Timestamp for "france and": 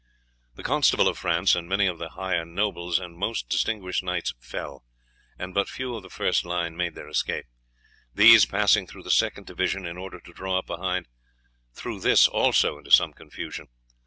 1.19-1.69